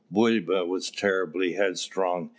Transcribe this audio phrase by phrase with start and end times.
[0.09, 2.29] Bulba was terribly headstrong.